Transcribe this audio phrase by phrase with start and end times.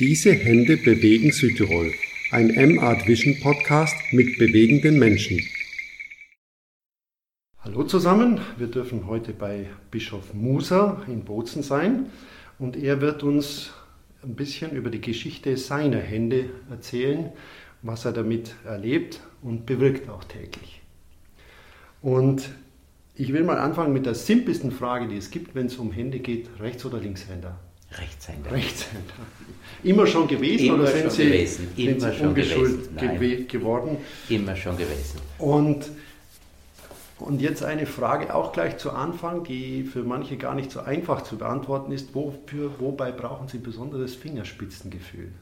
[0.00, 1.92] Diese Hände bewegen Südtirol.
[2.32, 5.40] Ein M-Art Vision Podcast mit bewegenden Menschen.
[7.60, 12.06] Hallo zusammen, wir dürfen heute bei Bischof Musa in Bozen sein
[12.58, 13.70] und er wird uns
[14.24, 17.30] ein bisschen über die Geschichte seiner Hände erzählen,
[17.82, 20.82] was er damit erlebt und bewirkt auch täglich.
[22.02, 22.50] Und
[23.14, 26.18] ich will mal anfangen mit der simpelsten Frage, die es gibt, wenn es um Hände
[26.18, 27.60] geht, Rechts- oder Linkshänder?
[27.98, 28.50] Rechtshänder.
[28.52, 29.14] Rechtshänder.
[29.82, 31.68] Immer schon gewesen Immer oder sind Sie, gewesen.
[31.76, 33.18] sind Immer Sie schon ungeschult gewesen.
[33.18, 33.96] gewe- geworden?
[34.28, 35.20] Immer schon gewesen.
[35.38, 35.90] Und,
[37.18, 41.22] und jetzt eine Frage auch gleich zu Anfang, die für manche gar nicht so einfach
[41.22, 42.14] zu beantworten ist.
[42.14, 45.32] Wofür, wobei brauchen Sie besonderes Fingerspitzengefühl?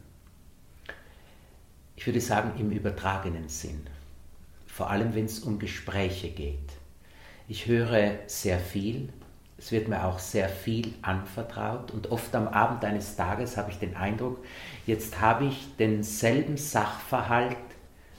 [1.96, 3.80] Ich würde sagen, im übertragenen Sinn.
[4.66, 6.58] Vor allem, wenn es um Gespräche geht.
[7.48, 9.10] Ich höre sehr viel.
[9.62, 13.78] Es wird mir auch sehr viel anvertraut und oft am Abend eines Tages habe ich
[13.78, 14.44] den Eindruck,
[14.86, 17.56] jetzt habe ich denselben Sachverhalt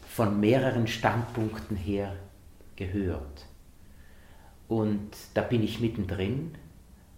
[0.08, 2.16] von mehreren Standpunkten her
[2.78, 3.46] gehört.
[4.70, 6.56] Und da bin ich mittendrin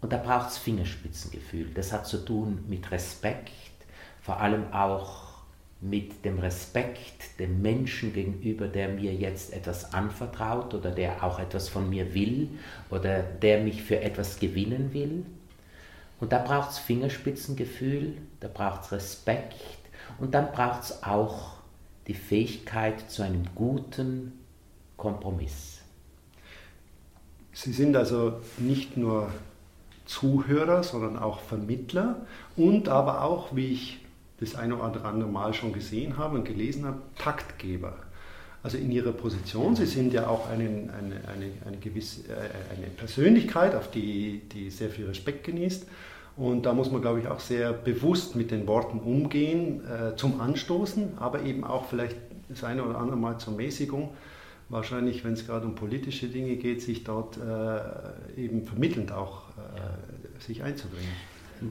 [0.01, 1.69] und da braucht es Fingerspitzengefühl.
[1.75, 3.51] Das hat zu tun mit Respekt,
[4.23, 5.24] vor allem auch
[5.81, 11.69] mit dem Respekt dem Menschen gegenüber, der mir jetzt etwas anvertraut oder der auch etwas
[11.69, 12.49] von mir will
[12.89, 15.25] oder der mich für etwas gewinnen will.
[16.19, 19.55] Und da braucht es Fingerspitzengefühl, da braucht es Respekt
[20.17, 21.55] und dann braucht es auch
[22.07, 24.33] die Fähigkeit zu einem guten
[24.95, 25.81] Kompromiss.
[27.51, 29.29] Sie sind also nicht nur
[30.05, 34.04] Zuhörer, sondern auch Vermittler und aber auch, wie ich
[34.39, 37.93] das eine oder andere Mal schon gesehen habe und gelesen habe, Taktgeber.
[38.63, 42.87] Also in Ihrer Position, Sie sind ja auch einen, eine, eine, eine, gewisse, äh, eine
[42.87, 45.85] Persönlichkeit, auf die, die sehr viel Respekt genießt.
[46.35, 50.41] Und da muss man, glaube ich, auch sehr bewusst mit den Worten umgehen, äh, zum
[50.41, 52.17] Anstoßen, aber eben auch vielleicht
[52.49, 54.09] das eine oder andere Mal zur Mäßigung.
[54.67, 60.41] Wahrscheinlich, wenn es gerade um politische Dinge geht, sich dort äh, eben vermittelnd auch äh,
[60.41, 61.11] sich einzubringen.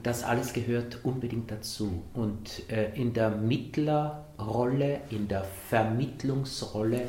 [0.03, 2.03] Das alles gehört unbedingt dazu.
[2.15, 7.03] Und äh, in der Mittlerrolle, in der Vermittlungsrolle,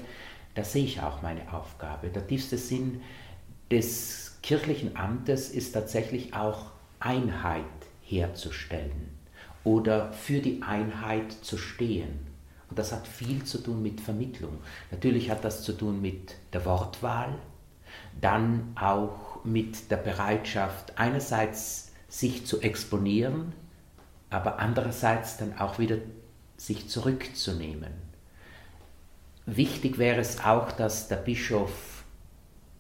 [0.56, 2.10] da sehe ich auch meine Aufgabe.
[2.10, 3.02] Der tiefste Sinn
[3.72, 7.64] des kirchlichen Amtes ist tatsächlich auch Einheit
[8.04, 9.10] herzustellen
[9.64, 12.20] oder für die Einheit zu stehen.
[12.70, 14.60] Und das hat viel zu tun mit Vermittlung.
[14.92, 17.36] Natürlich hat das zu tun mit der Wortwahl,
[18.22, 21.85] dann auch mit der Bereitschaft, einerseits
[22.16, 23.52] sich zu exponieren,
[24.30, 25.98] aber andererseits dann auch wieder
[26.56, 27.92] sich zurückzunehmen.
[29.46, 32.06] Wichtig wäre es auch, dass der Bischof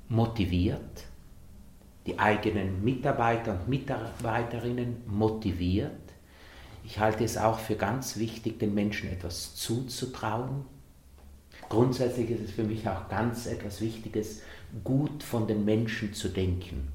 [0.07, 1.03] motiviert,
[2.05, 5.91] die eigenen Mitarbeiter und Mitarbeiterinnen motiviert.
[6.85, 10.63] Ich halte es auch für ganz wichtig, den Menschen etwas zuzutrauen.
[11.67, 14.43] Grundsätzlich ist es für mich auch ganz etwas Wichtiges,
[14.85, 16.94] gut von den Menschen zu denken.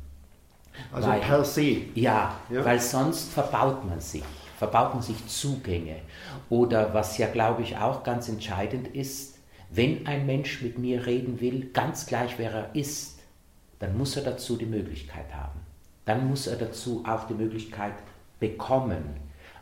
[0.92, 1.76] Also Weil- per se.
[1.94, 2.64] Ja, Ja.
[2.64, 4.24] weil sonst verbaut man sich,
[4.58, 5.96] verbaut man sich Zugänge.
[6.48, 9.36] Oder was ja, glaube ich, auch ganz entscheidend ist,
[9.70, 13.18] wenn ein Mensch mit mir reden will, ganz gleich wer er ist,
[13.78, 15.60] dann muss er dazu die Möglichkeit haben.
[16.04, 17.94] Dann muss er dazu auch die Möglichkeit
[18.40, 19.04] bekommen.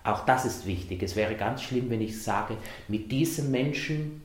[0.04, 1.02] Auch das ist wichtig.
[1.02, 2.56] Es wäre ganz schlimm, wenn ich sage,
[2.88, 4.22] mit diesem Menschen,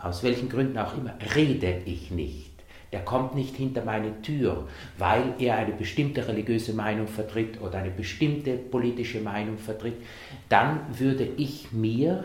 [0.00, 2.49] aus welchen Gründen auch immer, rede ich nicht.
[2.92, 4.66] Der kommt nicht hinter meine Tür,
[4.98, 9.96] weil er eine bestimmte religiöse Meinung vertritt oder eine bestimmte politische Meinung vertritt.
[10.48, 12.24] Dann würde ich mir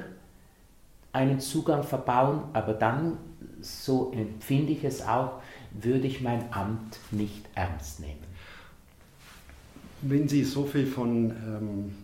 [1.13, 3.17] einen Zugang verbauen, aber dann,
[3.61, 5.39] so empfinde ich es auch,
[5.71, 8.23] würde ich mein Amt nicht ernst nehmen.
[10.01, 11.95] Wenn Sie so viel von ähm,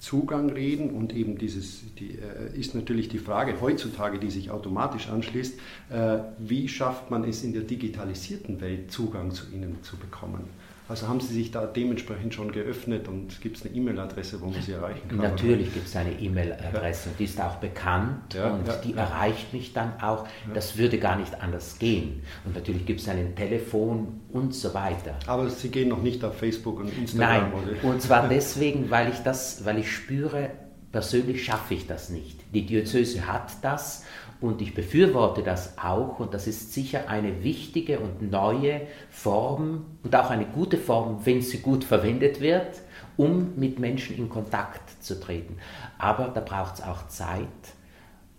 [0.00, 5.08] Zugang reden und eben dieses, die, äh, ist natürlich die Frage heutzutage, die sich automatisch
[5.08, 5.58] anschließt,
[5.90, 10.48] äh, wie schafft man es in der digitalisierten Welt Zugang zu Ihnen zu bekommen?
[10.90, 14.60] Also haben Sie sich da dementsprechend schon geöffnet und gibt es eine E-Mail-Adresse, wo man
[14.60, 15.18] Sie erreichen kann?
[15.18, 18.96] Natürlich gibt es eine E-Mail-Adresse und die ist auch bekannt Ja, und ja, die ja.
[18.96, 20.26] erreicht mich dann auch.
[20.52, 22.24] Das würde gar nicht anders gehen.
[22.44, 25.14] Und natürlich gibt es ein Telefon und so weiter.
[25.28, 27.88] Aber Sie gehen noch nicht auf Facebook und Instagram, Nein, oder?
[27.88, 30.50] und zwar deswegen, weil ich das, weil ich spüre,
[30.90, 32.40] persönlich schaffe ich das nicht.
[32.52, 34.04] Die Diözese hat das
[34.40, 40.14] und ich befürworte das auch und das ist sicher eine wichtige und neue Form und
[40.16, 42.80] auch eine gute Form, wenn sie gut verwendet wird,
[43.16, 45.56] um mit Menschen in Kontakt zu treten.
[45.98, 47.48] Aber da braucht es auch Zeit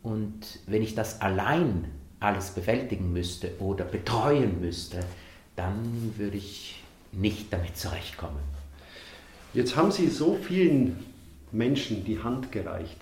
[0.03, 1.85] und wenn ich das allein
[2.19, 4.99] alles bewältigen müsste oder betreuen müsste,
[5.55, 6.81] dann würde ich
[7.11, 8.39] nicht damit zurechtkommen.
[9.53, 11.03] Jetzt haben Sie so vielen
[11.51, 12.97] Menschen die Hand gereicht.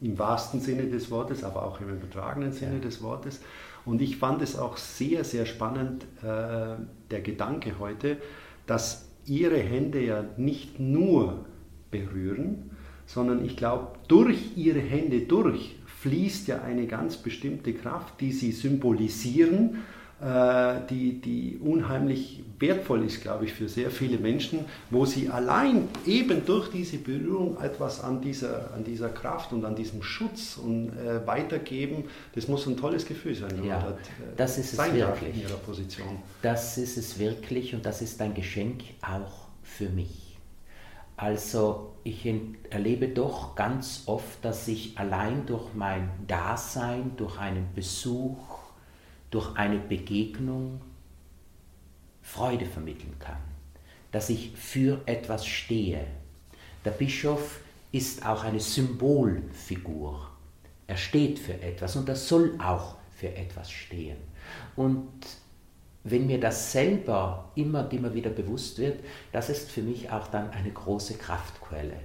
[0.00, 2.80] Im wahrsten Sinne des Wortes, aber auch im übertragenen Sinne ja.
[2.80, 3.40] des Wortes.
[3.84, 6.76] Und ich fand es auch sehr, sehr spannend, äh,
[7.10, 8.18] der Gedanke heute,
[8.66, 11.44] dass ihre Hände ja nicht nur
[11.90, 12.70] berühren,
[13.06, 18.52] sondern ich glaube, durch ihre Hände durch fließt ja eine ganz bestimmte Kraft, die sie
[18.52, 19.78] symbolisieren
[20.22, 26.44] die, die unheimlich wertvoll ist, glaube ich, für sehr viele Menschen, wo sie allein eben
[26.44, 31.26] durch diese Berührung etwas an dieser, an dieser Kraft und an diesem Schutz und, äh,
[31.26, 32.04] weitergeben.
[32.34, 35.34] Das muss ein tolles Gefühl sein, ja, dort, äh, das ist es wirklich.
[35.34, 36.08] in ihrer Position.
[36.42, 40.36] Das ist es wirklich und das ist ein Geschenk auch für mich.
[41.16, 42.26] Also ich
[42.70, 48.49] erlebe doch ganz oft, dass ich allein durch mein Dasein, durch einen Besuch,
[49.30, 50.80] durch eine Begegnung
[52.22, 53.38] Freude vermitteln kann,
[54.12, 56.06] dass ich für etwas stehe.
[56.84, 57.60] Der Bischof
[57.92, 60.30] ist auch eine Symbolfigur.
[60.86, 64.16] Er steht für etwas und er soll auch für etwas stehen.
[64.76, 65.08] Und
[66.04, 69.00] wenn mir das selber immer und immer wieder bewusst wird,
[69.32, 71.96] das ist für mich auch dann eine große Kraftquelle,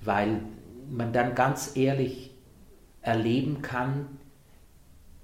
[0.00, 0.40] weil
[0.90, 2.30] man dann ganz ehrlich
[3.00, 4.18] erleben kann,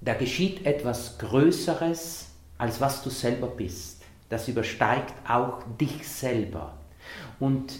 [0.00, 4.02] da geschieht etwas Größeres, als was du selber bist.
[4.28, 6.78] Das übersteigt auch dich selber.
[7.38, 7.78] Und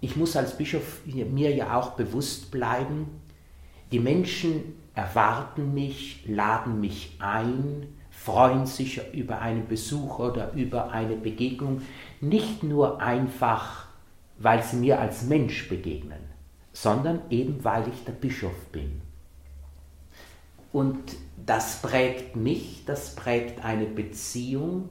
[0.00, 3.06] ich muss als Bischof mir ja auch bewusst bleiben,
[3.90, 11.16] die Menschen erwarten mich, laden mich ein, freuen sich über einen Besuch oder über eine
[11.16, 11.82] Begegnung,
[12.20, 13.86] nicht nur einfach,
[14.38, 16.20] weil sie mir als Mensch begegnen,
[16.72, 19.02] sondern eben weil ich der Bischof bin.
[20.72, 20.98] Und
[21.44, 24.88] das prägt mich, das prägt eine Beziehung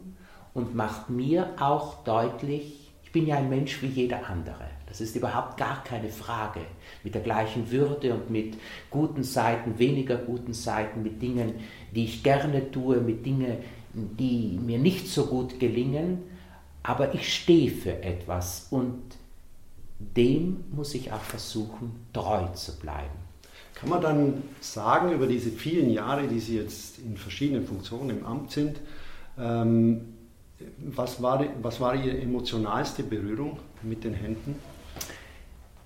[0.54, 4.70] und macht mir auch deutlich, ich bin ja ein Mensch wie jeder andere.
[4.88, 6.60] Das ist überhaupt gar keine Frage.
[7.04, 8.58] Mit der gleichen Würde und mit
[8.90, 11.56] guten Seiten, weniger guten Seiten, mit Dingen,
[11.96, 13.58] die ich gerne tue, mit Dingen,
[13.94, 16.24] die mir nicht so gut gelingen.
[16.84, 19.02] Aber ich stehe für etwas und
[20.00, 23.21] dem muss ich auch versuchen, treu zu bleiben.
[23.82, 28.26] Kann man dann sagen, über diese vielen Jahre, die Sie jetzt in verschiedenen Funktionen im
[28.26, 28.80] Amt sind,
[29.40, 30.14] ähm,
[30.78, 34.56] was, war, was war Ihre emotionalste Berührung mit den Händen?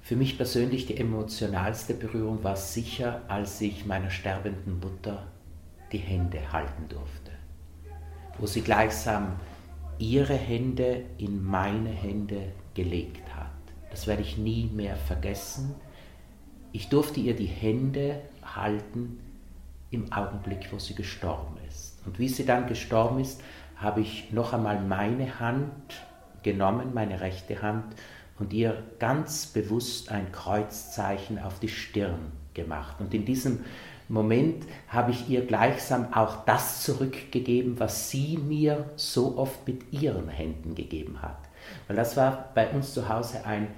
[0.02, 5.28] Für mich persönlich die emotionalste Berührung war sicher, als ich meiner sterbenden Mutter
[5.94, 7.32] die Hände halten durfte.
[8.38, 9.38] Wo sie gleichsam
[9.98, 13.48] ihre Hände in meine Hände gelegt hat.
[13.90, 15.74] Das werde ich nie mehr vergessen.
[16.76, 19.18] Ich durfte ihr die Hände halten
[19.92, 22.02] im Augenblick, wo sie gestorben ist.
[22.06, 23.42] Und wie sie dann gestorben ist,
[23.78, 25.72] habe ich noch einmal meine Hand
[26.44, 27.86] genommen, meine rechte Hand,
[28.40, 32.98] und ihr ganz bewusst ein Kreuzzeichen auf die Stirn gemacht.
[33.00, 33.64] Und in diesem
[34.10, 40.28] Moment habe ich ihr gleichsam auch das zurückgegeben, was sie mir so oft mit ihren
[40.28, 41.40] Händen gegeben hat.
[41.88, 43.70] Weil das war bei uns zu Hause ein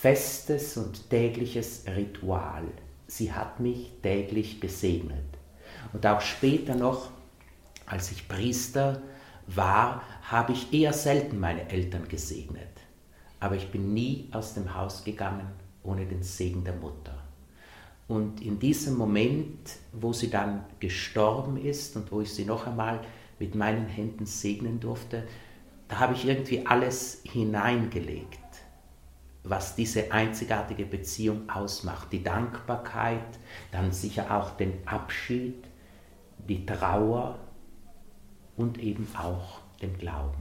[0.00, 2.64] festes und tägliches Ritual.
[3.06, 5.24] Sie hat mich täglich gesegnet.
[5.92, 7.10] Und auch später noch,
[7.86, 9.00] als ich Priester
[9.46, 12.68] war, habe ich eher selten meine Eltern gesegnet.
[13.40, 15.46] Aber ich bin nie aus dem Haus gegangen
[15.82, 17.16] ohne den Segen der Mutter.
[18.08, 23.00] Und in diesem Moment, wo sie dann gestorben ist und wo ich sie noch einmal
[23.38, 25.24] mit meinen Händen segnen durfte,
[25.88, 28.45] da habe ich irgendwie alles hineingelegt
[29.48, 32.12] was diese einzigartige Beziehung ausmacht.
[32.12, 33.38] Die Dankbarkeit,
[33.72, 35.64] dann sicher auch den Abschied,
[36.48, 37.38] die Trauer
[38.56, 40.40] und eben auch den Glauben.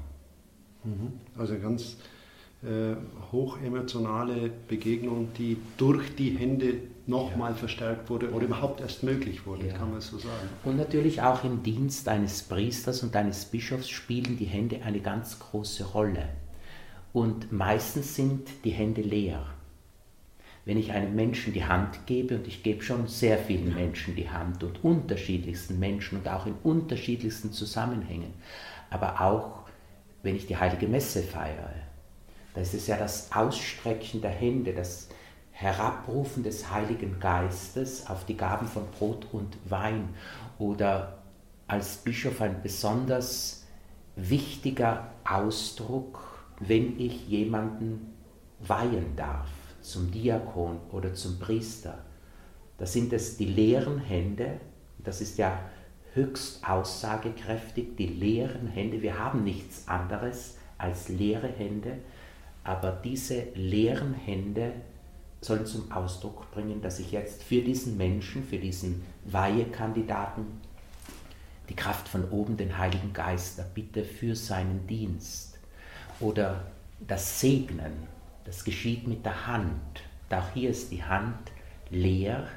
[0.84, 1.14] Mhm.
[1.38, 1.98] Also ganz
[2.64, 2.96] äh,
[3.32, 6.76] hochemotionale Begegnung, die durch die Hände
[7.08, 7.58] nochmal ja.
[7.58, 9.74] verstärkt wurde oder überhaupt erst möglich wurde, ja.
[9.74, 10.50] kann man so sagen.
[10.64, 15.38] Und natürlich auch im Dienst eines Priesters und eines Bischofs spielen die Hände eine ganz
[15.40, 16.30] große Rolle
[17.16, 19.46] und meistens sind die Hände leer.
[20.66, 24.30] Wenn ich einem Menschen die Hand gebe, und ich gebe schon sehr vielen Menschen die
[24.30, 28.34] Hand und unterschiedlichsten Menschen und auch in unterschiedlichsten Zusammenhängen,
[28.90, 29.62] aber auch
[30.24, 31.72] wenn ich die heilige Messe feiere,
[32.54, 35.08] da ist es ja das Ausstrecken der Hände, das
[35.54, 40.10] Herabrufen des Heiligen Geistes auf die Gaben von Brot und Wein
[40.60, 41.20] oder
[41.66, 43.66] als Bischof ein besonders
[44.18, 48.14] wichtiger Ausdruck wenn ich jemanden
[48.60, 49.50] weihen darf,
[49.82, 52.00] zum Diakon oder zum Priester,
[52.78, 54.60] da sind es die leeren Hände,
[54.98, 55.60] das ist ja
[56.14, 62.00] höchst aussagekräftig, die leeren Hände, wir haben nichts anderes als leere Hände,
[62.64, 64.72] aber diese leeren Hände
[65.42, 70.46] sollen zum Ausdruck bringen, dass ich jetzt für diesen Menschen, für diesen Weihekandidaten
[71.70, 75.55] die Kraft von oben, den Heiligen Geist erbitte für seinen Dienst.
[76.20, 76.62] Oder
[77.00, 78.08] das Segnen,
[78.46, 80.02] das geschieht mit der Hand.
[80.30, 81.52] Auch hier ist die Hand
[81.90, 82.48] leer,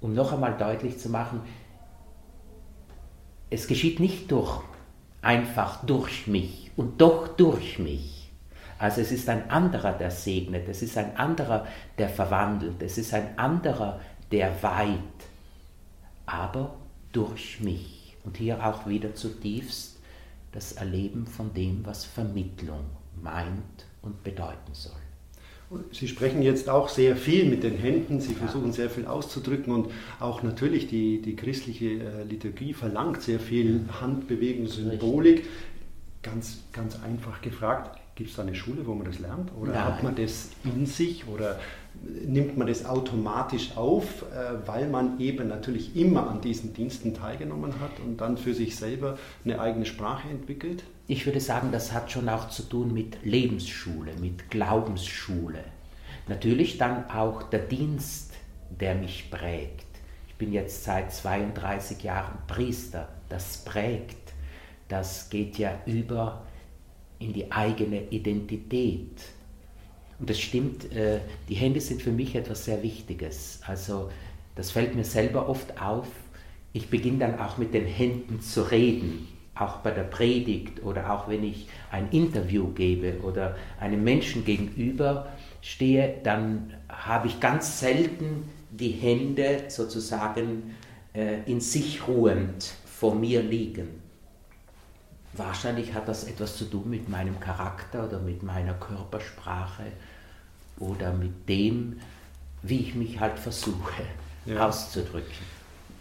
[0.00, 1.40] um noch einmal deutlich zu machen,
[3.50, 4.62] es geschieht nicht durch,
[5.22, 8.30] einfach durch mich und doch durch mich.
[8.78, 11.66] Also es ist ein anderer, der segnet, es ist ein anderer,
[11.98, 14.98] der verwandelt, es ist ein anderer, der weiht,
[16.26, 16.74] aber
[17.12, 18.16] durch mich.
[18.24, 19.95] Und hier auch wieder zutiefst
[20.56, 22.86] das Erleben von dem, was Vermittlung
[23.22, 24.92] meint und bedeuten soll.
[25.92, 29.90] Sie sprechen jetzt auch sehr viel mit den Händen, Sie versuchen sehr viel auszudrücken und
[30.18, 35.44] auch natürlich die, die christliche äh, Liturgie verlangt sehr viel Handbewegung, Symbolik.
[36.22, 39.50] Ganz, ganz einfach gefragt, gibt es da eine Schule, wo man das lernt?
[39.60, 39.84] Oder Nein.
[39.84, 41.60] hat man das in sich oder
[42.02, 47.80] nimmt man das automatisch auf, äh, weil man eben natürlich immer an diesen Diensten teilgenommen
[47.80, 50.84] hat und dann für sich selber eine eigene Sprache entwickelt?
[51.08, 55.64] Ich würde sagen, das hat schon auch zu tun mit Lebensschule, mit Glaubensschule.
[56.28, 58.32] Natürlich dann auch der Dienst,
[58.80, 59.86] der mich prägt.
[60.28, 63.08] Ich bin jetzt seit 32 Jahren Priester.
[63.28, 64.32] Das prägt.
[64.88, 66.42] Das geht ja über
[67.18, 69.22] in die eigene Identität.
[70.18, 73.60] Und das stimmt, äh, die Hände sind für mich etwas sehr Wichtiges.
[73.66, 74.10] Also
[74.54, 76.08] das fällt mir selber oft auf.
[76.72, 81.28] Ich beginne dann auch mit den Händen zu reden auch bei der Predigt oder auch
[81.28, 85.28] wenn ich ein Interview gebe oder einem Menschen gegenüber
[85.62, 90.74] stehe, dann habe ich ganz selten die Hände sozusagen
[91.14, 94.05] äh, in sich ruhend vor mir liegen.
[95.36, 99.92] Wahrscheinlich hat das etwas zu tun mit meinem Charakter oder mit meiner Körpersprache
[100.78, 102.00] oder mit dem,
[102.62, 104.02] wie ich mich halt versuche
[104.44, 104.66] ja.
[104.66, 105.56] auszudrücken.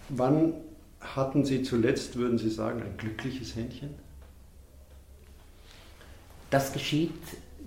[0.10, 0.54] Wann
[1.00, 3.96] hatten Sie zuletzt, würden Sie sagen, ein glückliches Händchen?
[6.50, 7.22] Das geschieht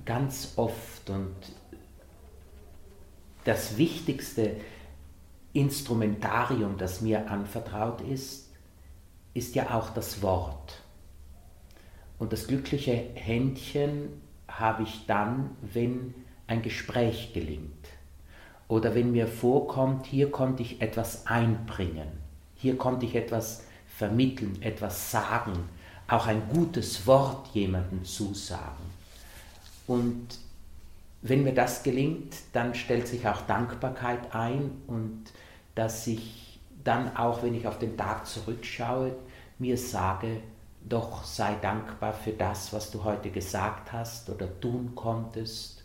[0.04, 1.34] ganz oft und
[3.44, 4.56] das wichtigste
[5.52, 8.48] Instrumentarium, das mir anvertraut ist,
[9.34, 10.82] ist ja auch das Wort.
[12.18, 16.14] Und das glückliche Händchen habe ich dann, wenn
[16.46, 17.88] ein Gespräch gelingt.
[18.66, 22.08] Oder wenn mir vorkommt, hier konnte ich etwas einbringen.
[22.56, 25.52] Hier konnte ich etwas vermitteln, etwas sagen,
[26.08, 28.84] auch ein gutes Wort jemandem zusagen.
[29.86, 30.38] Und
[31.22, 35.24] wenn mir das gelingt, dann stellt sich auch Dankbarkeit ein und
[35.74, 39.14] dass ich dann auch, wenn ich auf den Tag zurückschaue,
[39.58, 40.40] mir sage,
[40.80, 45.82] doch sei dankbar für das, was du heute gesagt hast oder tun konntest.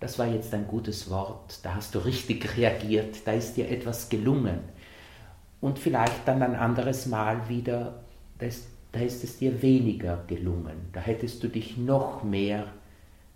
[0.00, 4.08] Das war jetzt ein gutes Wort, da hast du richtig reagiert, da ist dir etwas
[4.08, 4.60] gelungen
[5.62, 8.02] und vielleicht dann ein anderes Mal wieder,
[8.38, 10.88] das, da ist es dir weniger gelungen.
[10.92, 12.66] Da hättest du dich noch mehr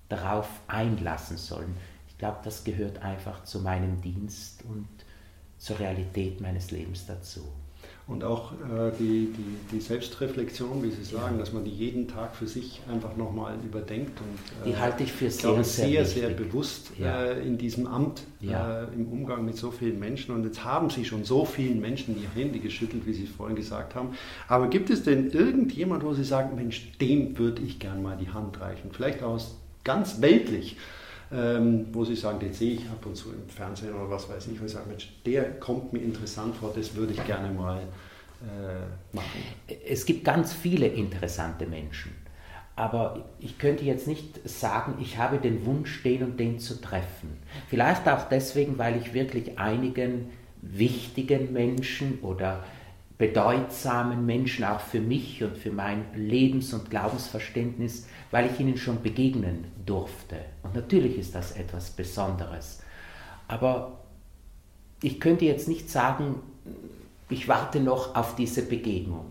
[0.09, 1.77] darauf einlassen sollen.
[2.09, 4.89] Ich glaube, das gehört einfach zu meinem Dienst und
[5.57, 7.43] zur Realität meines Lebens dazu.
[8.09, 12.37] Und auch äh, die, die, die, Selbstreflexion, wie Sie sagen, dass man die jeden Tag
[12.37, 14.21] für sich einfach nochmal überdenkt.
[14.21, 17.25] Und, äh, die halte ich für sehr, sehr, sehr, sehr bewusst ja.
[17.25, 18.85] äh, in diesem Amt, ja.
[18.85, 20.37] Äh, im Umgang mit so vielen Menschen.
[20.37, 23.97] Und jetzt haben Sie schon so vielen Menschen die Hände geschüttelt, wie Sie vorhin gesagt
[23.97, 24.11] haben.
[24.47, 28.29] Aber gibt es denn irgendjemand, wo Sie sagen, Mensch, dem würde ich gern mal die
[28.29, 28.91] Hand reichen?
[28.93, 29.41] Vielleicht auch
[29.83, 30.77] ganz weltlich
[31.33, 34.47] ähm, wo Sie sagen, den sehe ich ab und zu im Fernsehen oder was weiß
[34.49, 37.79] ich, wo ich sage, Mensch, der kommt mir interessant vor, das würde ich gerne mal
[37.79, 39.43] äh, machen.
[39.89, 42.13] Es gibt ganz viele interessante Menschen.
[42.77, 47.39] Aber ich könnte jetzt nicht sagen, ich habe den Wunsch, den und den zu treffen.
[47.69, 50.31] Vielleicht auch deswegen, weil ich wirklich einigen
[50.61, 52.65] wichtigen Menschen oder
[53.19, 59.03] bedeutsamen Menschen auch für mich und für mein Lebens- und Glaubensverständnis, weil ich ihnen schon
[59.03, 60.37] begegnen durfte.
[60.63, 62.83] Und natürlich ist das etwas Besonderes.
[63.49, 64.01] Aber
[65.03, 66.43] ich könnte jetzt nicht sagen,
[67.31, 69.27] ich warte noch auf diese Begegnung.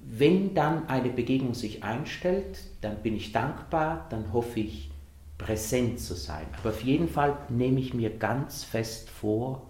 [0.00, 4.90] Wenn dann eine Begegnung sich einstellt, dann bin ich dankbar, dann hoffe ich,
[5.36, 6.46] präsent zu sein.
[6.58, 9.62] Aber auf jeden Fall nehme ich mir ganz fest vor,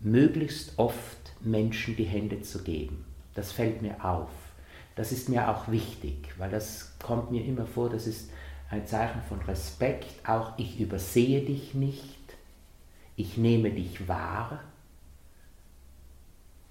[0.00, 3.04] möglichst oft Menschen die Hände zu geben.
[3.34, 4.30] Das fällt mir auf.
[4.94, 8.30] Das ist mir auch wichtig, weil das kommt mir immer vor, das ist
[8.70, 10.28] ein Zeichen von Respekt.
[10.28, 12.18] Auch ich übersehe dich nicht,
[13.16, 14.60] ich nehme dich wahr.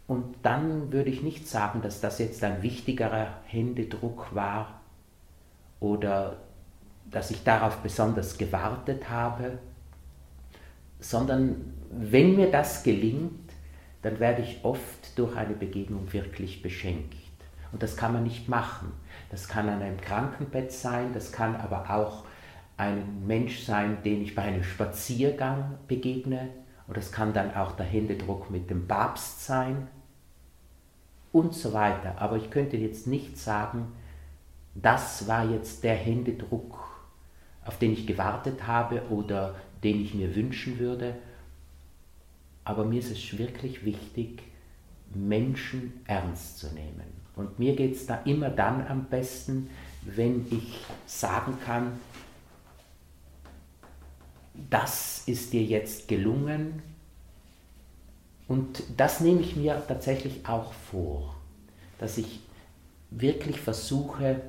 [0.08, 4.82] Und dann würde ich nicht sagen, dass das jetzt ein wichtigerer Händedruck war
[5.80, 6.38] oder
[7.10, 9.60] dass ich darauf besonders gewartet habe,
[11.00, 13.51] sondern wenn mir das gelingt,
[14.02, 17.16] dann werde ich oft durch eine Begegnung wirklich beschenkt.
[17.72, 18.92] Und das kann man nicht machen.
[19.30, 22.26] Das kann an einem Krankenbett sein, das kann aber auch
[22.78, 26.50] ein Mensch sein, den ich bei einem Spaziergang begegne,
[26.88, 29.88] oder es kann dann auch der Händedruck mit dem Papst sein
[31.32, 32.16] und so weiter.
[32.18, 33.94] Aber ich könnte jetzt nicht sagen,
[34.76, 36.80] das war jetzt der Händedruck,
[37.64, 41.16] auf den ich gewartet habe oder den ich mir wünschen würde.
[42.64, 44.44] Aber mir ist es wirklich wichtig,
[45.14, 47.22] Menschen ernst zu nehmen.
[47.36, 49.70] Und mir geht es da immer dann am besten,
[50.04, 52.00] wenn ich sagen kann,
[54.70, 56.82] das ist dir jetzt gelungen
[58.48, 61.36] und das nehme ich mir tatsächlich auch vor,
[62.00, 62.42] dass ich
[63.10, 64.42] wirklich versuche,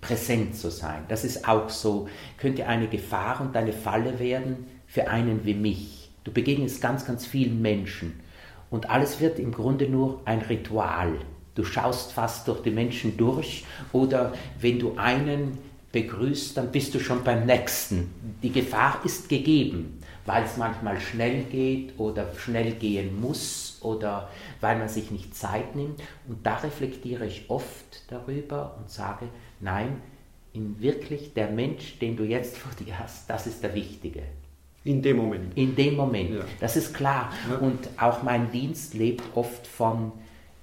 [0.00, 1.04] präsent zu sein.
[1.08, 5.97] Das ist auch so, könnte eine Gefahr und eine Falle werden für einen wie mich.
[6.28, 8.20] Du begegnest ganz, ganz vielen Menschen
[8.68, 11.14] und alles wird im Grunde nur ein Ritual.
[11.54, 15.56] Du schaust fast durch die Menschen durch oder wenn du einen
[15.90, 18.12] begrüßt, dann bist du schon beim nächsten.
[18.42, 24.28] Die Gefahr ist gegeben, weil es manchmal schnell geht oder schnell gehen muss oder
[24.60, 26.02] weil man sich nicht Zeit nimmt.
[26.28, 29.28] Und da reflektiere ich oft darüber und sage,
[29.60, 30.02] nein,
[30.52, 34.24] in wirklich der Mensch, den du jetzt vor dir hast, das ist der Wichtige.
[34.84, 35.56] In dem Moment.
[35.56, 36.30] In dem Moment.
[36.30, 36.44] Ja.
[36.60, 37.32] Das ist klar.
[37.50, 37.58] Ja.
[37.58, 40.12] Und auch mein Dienst lebt oft von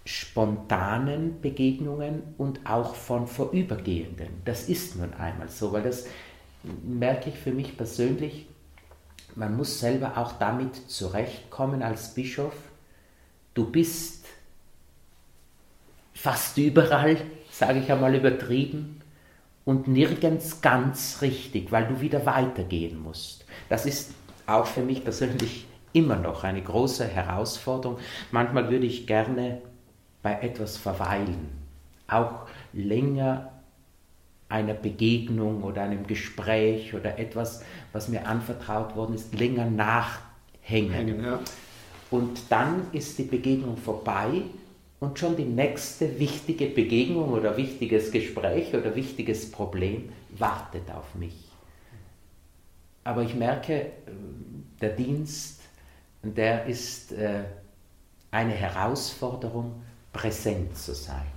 [0.06, 4.30] spontanen Begegnungen und auch von vorübergehenden.
[4.46, 6.06] Das ist nun einmal so, weil das
[6.84, 8.48] merke ich für mich persönlich,
[9.36, 12.54] man muss selber auch damit zurechtkommen als Bischof.
[13.54, 14.26] Du bist
[16.14, 17.18] fast überall,
[17.52, 19.02] sage ich einmal übertrieben,
[19.66, 23.46] und nirgends ganz richtig, weil du wieder weitergehen musst.
[23.68, 24.14] Das ist
[24.46, 27.98] auch für mich persönlich immer noch eine große Herausforderung.
[28.32, 29.62] Manchmal würde ich gerne
[30.22, 31.50] bei etwas verweilen,
[32.08, 33.52] auch länger
[34.48, 40.92] einer Begegnung oder einem Gespräch oder etwas, was mir anvertraut worden ist, länger nachhängen.
[40.92, 41.40] Hängen, ja.
[42.12, 44.44] Und dann ist die Begegnung vorbei
[45.06, 51.46] und schon die nächste wichtige Begegnung oder wichtiges Gespräch oder wichtiges Problem wartet auf mich.
[53.04, 53.92] Aber ich merke,
[54.82, 55.62] der Dienst,
[56.24, 57.44] der ist äh,
[58.32, 61.28] eine Herausforderung, präsent zu sein.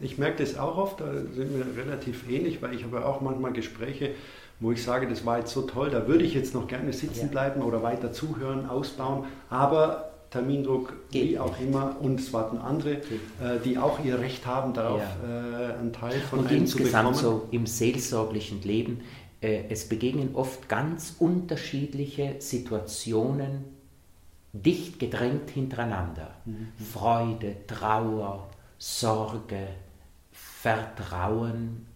[0.00, 3.52] Ich merke das auch oft, da sind wir relativ ähnlich, weil ich habe auch manchmal
[3.52, 4.14] Gespräche,
[4.60, 7.30] wo ich sage, das war jetzt so toll, da würde ich jetzt noch gerne sitzen
[7.30, 11.68] bleiben oder weiter zuhören, ausbauen, aber Termindruck, Geht wie auch nicht.
[11.68, 13.00] immer, und es warten andere, äh,
[13.64, 15.70] die auch ihr Recht haben, darauf ja.
[15.70, 17.06] äh, einen Teil von und einem zu bekommen.
[17.06, 19.00] Und insgesamt so im seelsorglichen Leben,
[19.40, 23.64] äh, es begegnen oft ganz unterschiedliche Situationen,
[24.52, 26.30] dicht gedrängt hintereinander.
[26.44, 26.68] Mhm.
[26.92, 29.68] Freude, Trauer, Sorge,
[30.32, 31.86] Vertrauen,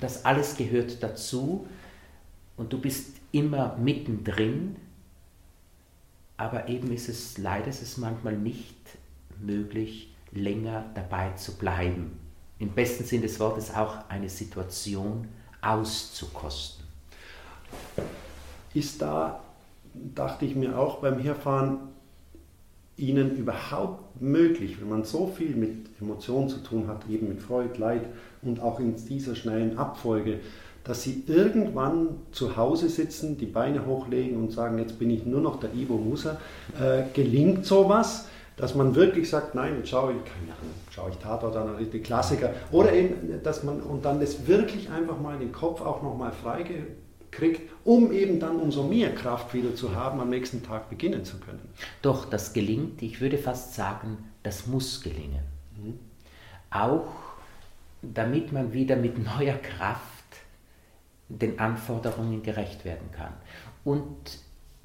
[0.00, 1.66] das alles gehört dazu
[2.56, 4.76] und du bist immer mittendrin,
[6.36, 8.76] aber eben ist es leider ist es manchmal nicht
[9.40, 12.18] möglich, länger dabei zu bleiben.
[12.58, 15.28] Im besten Sinn des Wortes auch eine Situation
[15.60, 16.84] auszukosten.
[18.74, 19.40] Ist da
[20.14, 21.78] dachte ich mir auch beim Herfahren,
[22.96, 27.78] ihnen überhaupt möglich, wenn man so viel mit Emotionen zu tun hat, eben mit Freude,
[27.78, 28.06] Leid
[28.42, 30.40] und auch in dieser schnellen Abfolge,
[30.86, 35.40] dass sie irgendwann zu Hause sitzen, die Beine hochlegen und sagen, jetzt bin ich nur
[35.40, 36.38] noch der Ivo Musa.
[36.80, 41.16] Äh, gelingt sowas, dass man wirklich sagt, nein, jetzt schaue ich, keine Ahnung, schaue ich
[41.16, 42.50] Tatort an, die Klassiker.
[42.70, 46.86] Oder eben, dass man, und dann das wirklich einfach mal den Kopf auch nochmal freige
[47.32, 51.38] kriegt, um eben dann umso mehr Kraft wieder zu haben, am nächsten Tag beginnen zu
[51.38, 51.68] können.
[52.00, 55.42] Doch, das gelingt, ich würde fast sagen, das muss gelingen.
[55.76, 55.98] Mhm.
[56.70, 57.08] Auch
[58.02, 60.15] damit man wieder mit neuer Kraft
[61.28, 63.32] den Anforderungen gerecht werden kann.
[63.84, 64.38] Und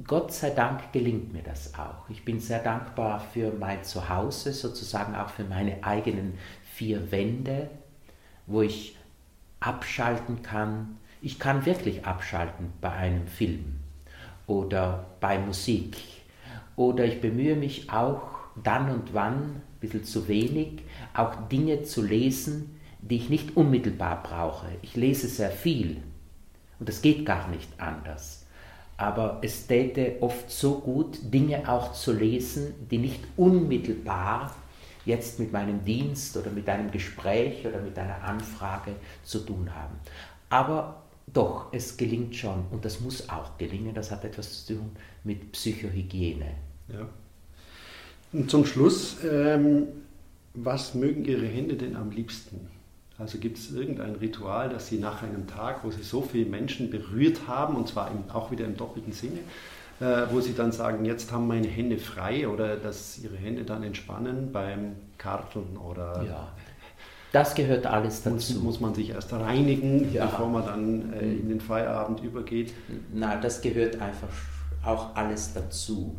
[0.05, 2.09] Gott sei Dank gelingt mir das auch.
[2.09, 6.37] Ich bin sehr dankbar für mein Zuhause, sozusagen auch für meine eigenen
[6.73, 7.69] vier Wände,
[8.47, 8.97] wo ich
[9.59, 13.79] abschalten kann, ich kann wirklich abschalten bei einem Film
[14.47, 15.97] oder bei Musik.
[16.75, 18.23] Oder ich bemühe mich auch
[18.63, 20.81] dann und wann, ein bisschen zu wenig,
[21.13, 24.67] auch Dinge zu lesen, die ich nicht unmittelbar brauche.
[24.81, 26.01] Ich lese sehr viel
[26.81, 28.43] und es geht gar nicht anders.
[28.97, 34.55] Aber es täte oft so gut, Dinge auch zu lesen, die nicht unmittelbar
[35.05, 39.95] jetzt mit meinem Dienst oder mit einem Gespräch oder mit einer Anfrage zu tun haben.
[40.49, 43.93] Aber doch, es gelingt schon und das muss auch gelingen.
[43.93, 44.91] Das hat etwas zu tun
[45.23, 46.51] mit Psychohygiene.
[46.87, 47.07] Ja.
[48.33, 49.87] Und zum Schluss, ähm,
[50.55, 52.80] was mögen Ihre Hände denn am liebsten?
[53.21, 56.89] Also gibt es irgendein Ritual, das Sie nach einem Tag, wo Sie so viele Menschen
[56.89, 59.39] berührt haben, und zwar im, auch wieder im doppelten Sinne,
[59.99, 63.83] äh, wo Sie dann sagen, jetzt haben meine Hände frei oder dass Ihre Hände dann
[63.83, 66.23] entspannen beim Karteln oder...
[66.27, 66.47] Ja,
[67.31, 68.53] das gehört alles dazu.
[68.53, 70.25] Muss, muss man sich erst reinigen, ja.
[70.25, 72.73] bevor man dann äh, in den Feierabend übergeht?
[73.13, 74.33] Nein, das gehört einfach
[74.83, 76.15] auch alles dazu.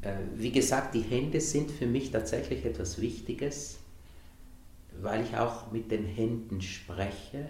[0.00, 3.80] Äh, wie gesagt, die Hände sind für mich tatsächlich etwas Wichtiges
[5.02, 7.48] weil ich auch mit den Händen spreche.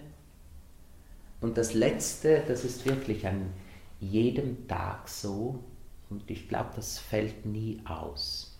[1.41, 3.53] Und das Letzte, das ist wirklich an
[3.99, 5.63] jedem Tag so,
[6.09, 8.57] und ich glaube, das fällt nie aus.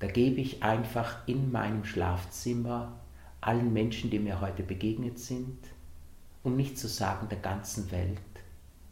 [0.00, 2.98] Da gebe ich einfach in meinem Schlafzimmer
[3.40, 5.58] allen Menschen, die mir heute begegnet sind,
[6.42, 8.18] um nicht zu sagen der ganzen Welt,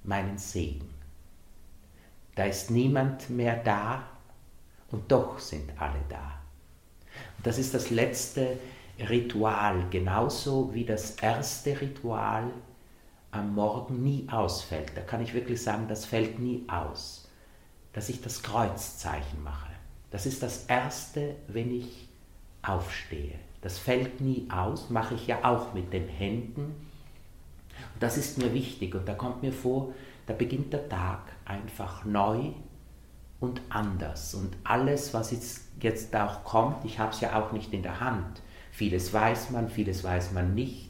[0.05, 0.89] meinen Segen.
[2.35, 4.05] Da ist niemand mehr da
[4.91, 6.39] und doch sind alle da.
[7.37, 8.59] Und das ist das Letzte,
[9.09, 12.51] Ritual, genauso wie das erste Ritual
[13.31, 14.93] am Morgen nie ausfällt.
[14.95, 17.29] Da kann ich wirklich sagen, das fällt nie aus,
[17.93, 19.71] dass ich das Kreuzzeichen mache.
[20.11, 22.09] Das ist das erste, wenn ich
[22.63, 23.39] aufstehe.
[23.63, 26.75] Das fällt nie aus, mache ich ja auch mit den Händen.
[27.95, 29.95] Und das ist mir wichtig und da kommt mir vor,
[30.27, 32.53] da beginnt der Tag einfach neu
[33.41, 34.35] und anders.
[34.35, 38.01] Und alles, was jetzt, jetzt auch kommt, ich habe es ja auch nicht in der
[38.01, 38.43] Hand.
[38.73, 40.89] Vieles weiß man, vieles weiß man nicht.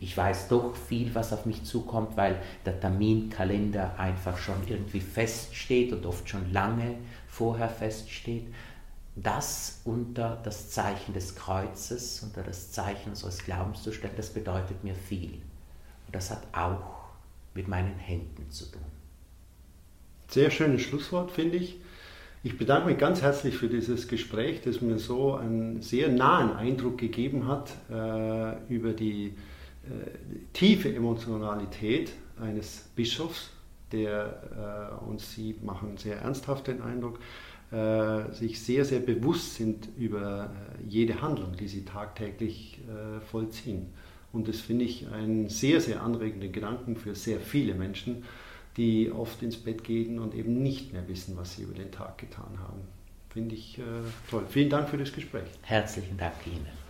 [0.00, 5.92] Ich weiß doch viel, was auf mich zukommt, weil der Terminkalender einfach schon irgendwie feststeht
[5.92, 6.96] und oft schon lange
[7.28, 8.52] vorher feststeht.
[9.14, 14.82] Das unter das Zeichen des Kreuzes, unter das Zeichen unseres Glaubens zu stellen, das bedeutet
[14.82, 15.34] mir viel.
[16.06, 17.04] Und das hat auch
[17.54, 18.82] mit meinen Händen zu tun.
[20.28, 21.76] Sehr schönes Schlusswort, finde ich.
[22.44, 26.98] Ich bedanke mich ganz herzlich für dieses Gespräch, das mir so einen sehr nahen Eindruck
[26.98, 29.26] gegeben hat äh, über die
[29.84, 30.10] äh,
[30.52, 33.50] tiefe Emotionalität eines Bischofs,
[33.92, 37.20] der äh, uns Sie machen sehr ernsthaft den Eindruck,
[37.70, 43.92] äh, sich sehr, sehr bewusst sind über äh, jede Handlung, die sie tagtäglich äh, vollziehen.
[44.32, 48.24] Und das finde ich einen sehr, sehr anregenden Gedanken für sehr viele Menschen
[48.76, 52.18] die oft ins Bett gehen und eben nicht mehr wissen, was sie über den Tag
[52.18, 52.80] getan haben.
[53.30, 53.82] Finde ich äh,
[54.30, 54.44] toll.
[54.48, 55.48] Vielen Dank für das Gespräch.
[55.62, 56.81] Herzlichen Dank Ihnen.